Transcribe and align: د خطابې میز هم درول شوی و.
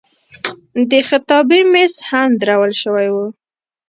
د 0.89 0.91
خطابې 1.07 1.61
میز 1.71 1.93
هم 2.09 2.29
درول 2.41 2.73
شوی 2.81 3.07
و. 3.11 3.15